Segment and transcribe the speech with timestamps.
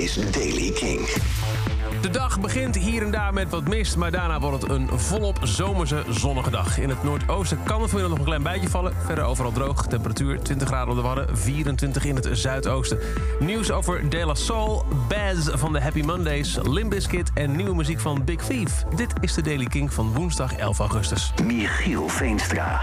[0.00, 1.08] is Daily King.
[2.00, 5.38] De dag begint hier en daar met wat mist, maar daarna wordt het een volop
[5.42, 6.78] zomerse zonnige dag.
[6.78, 8.92] In het noordoosten kan het vanmiddag nog een klein beetje vallen.
[9.04, 9.86] Verder overal droog.
[9.86, 12.98] Temperatuur 20 graden op de Wadden, 24 in het zuidoosten.
[13.40, 18.00] Nieuws over De La Soul, Baz van de Happy Mondays, Limp Bizkit en nieuwe muziek
[18.00, 18.84] van Big Thief.
[18.96, 21.32] Dit is de Daily King van woensdag 11 augustus.
[21.44, 22.82] Michiel Veenstra.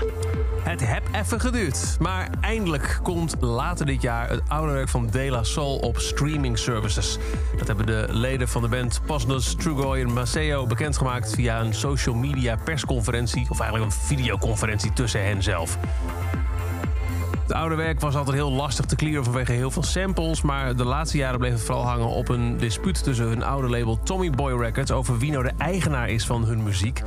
[0.67, 5.29] Het heb even geduurd, maar eindelijk komt later dit jaar het oude werk van De
[5.29, 7.17] La Soul op streaming services.
[7.57, 12.15] Dat hebben de leden van de band Posnos, Trugoy en Maceo bekendgemaakt via een social
[12.15, 15.77] media persconferentie, of eigenlijk een videoconferentie tussen hen zelf.
[17.41, 20.41] Het oude werk was altijd heel lastig te clearen vanwege heel veel samples.
[20.41, 23.99] Maar de laatste jaren bleef het vooral hangen op een dispuut tussen hun oude label
[24.03, 27.03] Tommy Boy Records over wie nou de eigenaar is van hun muziek.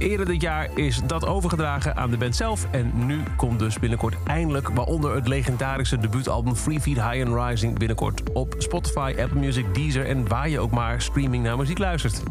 [0.00, 2.66] Eerder dit jaar is dat overgedragen aan de band zelf.
[2.70, 7.78] En nu komt dus binnenkort eindelijk, waaronder het legendarische debuutalbum Free Feet High and Rising,
[7.78, 12.22] binnenkort op Spotify, Apple Music, Deezer en waar je ook maar streaming naar muziek luistert.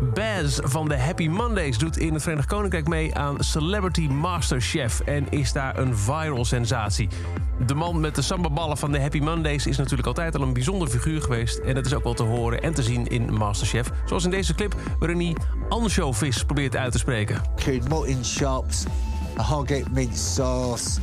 [0.00, 5.30] Baz van de Happy Mondays doet in het Verenigd Koninkrijk mee aan Celebrity Masterchef en
[5.30, 7.08] is daar een viral sensatie.
[7.66, 10.88] De man met de sambaballen van de Happy Mondays is natuurlijk altijd al een bijzonder
[10.88, 11.58] figuur geweest.
[11.58, 13.90] En dat is ook wel te horen en te zien in Masterchef.
[14.04, 15.36] Zoals in deze clip waarin hij
[15.68, 17.42] anchovis probeert uit te spreken.
[17.56, 18.84] Cured mutton chops,
[19.36, 21.00] hogget mint sauce,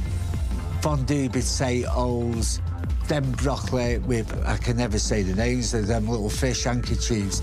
[0.80, 2.60] fondue potatoes,
[3.08, 7.42] then broccoli with, I can never say the names of them little fish handkerchiefs.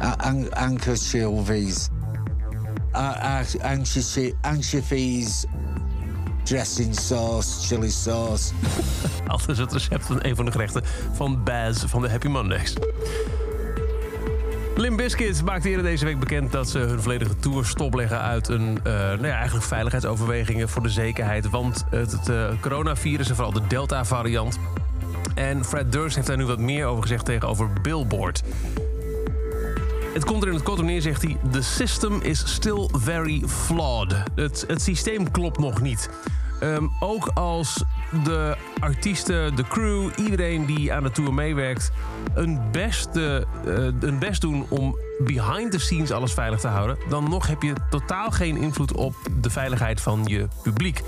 [0.00, 1.88] Uh, an- anchovies.
[2.92, 3.44] Uh, uh,
[6.44, 8.52] dressing sauce, chili sauce.
[9.48, 12.74] Is het recept van een van de gerechten van Baz van de Happy Mondays.
[14.76, 18.80] Limp Bizkit maakt eerder deze week bekend dat ze hun volledige tour stopleggen uit een,
[18.82, 21.50] eh, nou ja, eigenlijk veiligheidsoverwegingen voor de zekerheid.
[21.50, 24.58] Want het, het eh, coronavirus en vooral de Delta-variant.
[25.34, 28.42] En Fred Durst heeft daar nu wat meer over gezegd tegenover Billboard.
[30.12, 31.36] Het komt er in het kort neer, zegt hij...
[31.50, 34.22] The system is still very flawed.
[34.34, 36.10] Het, het systeem klopt nog niet.
[36.60, 37.84] Ehm, ook als
[38.24, 41.90] de artiesten, de crew, iedereen die aan de tour meewerkt...
[42.34, 46.98] een, beste, eh, een best doen om behind the scenes alles veilig te houden...
[47.08, 51.02] dan nog heb je totaal geen invloed op de veiligheid van je publiek.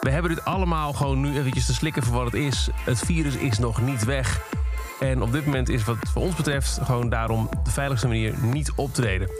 [0.00, 2.68] We hebben dit allemaal gewoon nu eventjes te slikken voor wat het is.
[2.84, 4.40] Het virus is nog niet weg.
[5.00, 8.72] En op dit moment is wat voor ons betreft gewoon daarom de veiligste manier niet
[8.76, 9.30] optreden.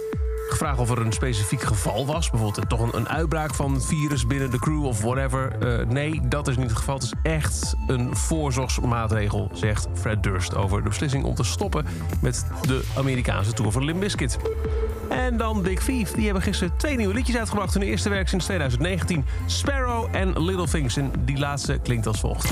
[0.48, 4.50] Gevraagd of er een specifiek geval was, bijvoorbeeld toch een, een uitbraak van virus binnen
[4.50, 5.58] de crew of whatever.
[5.58, 6.94] Eh, nee, dat is niet het geval.
[6.94, 11.86] Het is echt een voorzorgsmaatregel, zegt Fred Durst over de beslissing om te stoppen
[12.20, 14.38] met de Amerikaanse tour van Limp Bizkit.
[15.08, 16.10] En dan Big Thief.
[16.10, 17.74] Die hebben gisteren twee nieuwe liedjes uitgebracht.
[17.74, 19.24] Hun eerste werk sinds 2019.
[19.46, 20.96] Sparrow en Little Things.
[20.96, 22.50] En die laatste klinkt als volgt.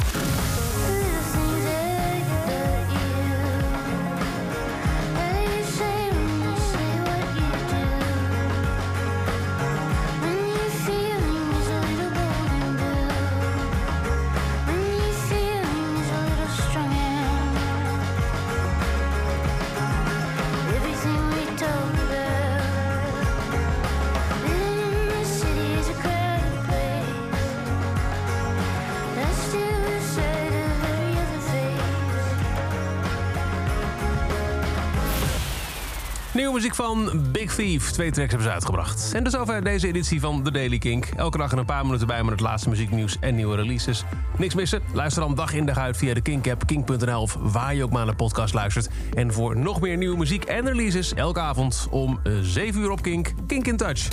[36.35, 37.91] Nieuwe muziek van Big Thief.
[37.91, 39.13] Twee tracks hebben ze uitgebracht.
[39.15, 41.09] En dus over deze editie van The Daily Kink.
[41.17, 44.05] Elke dag een paar minuten bij met het laatste muzieknieuws en nieuwe releases.
[44.39, 44.83] Niks missen?
[44.93, 47.21] Luister dan dag in dag uit via de Kink-app, kink.nl...
[47.21, 48.89] of waar je ook maar naar de podcast luistert.
[49.15, 51.15] En voor nog meer nieuwe muziek en releases...
[51.15, 53.33] elke avond om 7 uur op Kink.
[53.47, 54.09] Kink in Touch.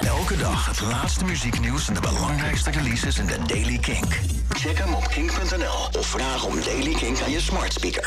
[0.00, 4.20] Elke dag het laatste muzieknieuws en de belangrijkste releases in de Daily Kink.
[4.48, 8.02] Check hem op kink.nl of vraag om Daily Kink aan je smart speaker.